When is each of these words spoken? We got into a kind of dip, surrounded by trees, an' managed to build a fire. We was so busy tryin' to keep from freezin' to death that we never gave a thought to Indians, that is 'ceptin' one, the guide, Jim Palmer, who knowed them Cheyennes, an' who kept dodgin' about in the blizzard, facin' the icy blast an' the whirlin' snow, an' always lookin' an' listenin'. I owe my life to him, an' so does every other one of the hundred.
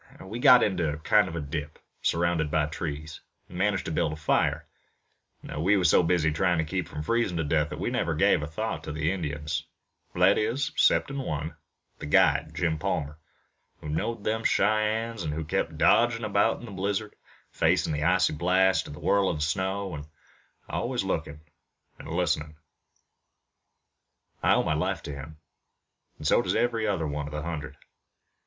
We 0.19 0.39
got 0.39 0.63
into 0.63 0.91
a 0.93 0.97
kind 0.97 1.27
of 1.27 1.51
dip, 1.51 1.77
surrounded 2.01 2.49
by 2.49 2.65
trees, 2.65 3.21
an' 3.47 3.55
managed 3.59 3.85
to 3.85 3.91
build 3.91 4.11
a 4.13 4.15
fire. 4.15 4.65
We 5.55 5.77
was 5.77 5.91
so 5.91 6.01
busy 6.01 6.31
tryin' 6.31 6.57
to 6.57 6.63
keep 6.63 6.87
from 6.87 7.03
freezin' 7.03 7.37
to 7.37 7.43
death 7.43 7.69
that 7.69 7.79
we 7.79 7.91
never 7.91 8.15
gave 8.15 8.41
a 8.41 8.47
thought 8.47 8.83
to 8.85 8.95
Indians, 8.97 9.63
that 10.15 10.39
is 10.39 10.71
'ceptin' 10.75 11.19
one, 11.19 11.55
the 11.99 12.07
guide, 12.07 12.55
Jim 12.55 12.79
Palmer, 12.79 13.19
who 13.79 13.89
knowed 13.89 14.23
them 14.23 14.43
Cheyennes, 14.43 15.23
an' 15.23 15.33
who 15.33 15.43
kept 15.45 15.77
dodgin' 15.77 16.25
about 16.25 16.59
in 16.61 16.65
the 16.65 16.71
blizzard, 16.71 17.15
facin' 17.51 17.93
the 17.93 18.01
icy 18.03 18.33
blast 18.33 18.87
an' 18.87 18.93
the 18.93 18.99
whirlin' 18.99 19.39
snow, 19.39 19.95
an' 19.95 20.05
always 20.67 21.03
lookin' 21.03 21.41
an' 21.99 22.07
listenin'. 22.07 22.55
I 24.41 24.55
owe 24.55 24.63
my 24.63 24.73
life 24.73 25.03
to 25.03 25.11
him, 25.13 25.37
an' 26.17 26.25
so 26.25 26.41
does 26.41 26.55
every 26.55 26.87
other 26.87 27.05
one 27.05 27.27
of 27.27 27.31
the 27.31 27.43
hundred. 27.43 27.77